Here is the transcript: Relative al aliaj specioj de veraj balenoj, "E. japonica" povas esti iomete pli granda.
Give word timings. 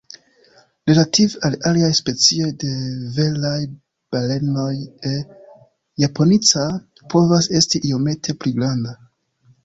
Relative 0.91 1.41
al 1.47 1.55
aliaj 1.71 1.89
specioj 1.97 2.47
de 2.63 2.69
veraj 3.17 3.59
balenoj, 4.15 4.69
"E. 5.09 5.11
japonica" 6.05 6.63
povas 7.15 7.51
esti 7.61 7.83
iomete 7.91 8.37
pli 8.41 8.55
granda. 8.57 8.95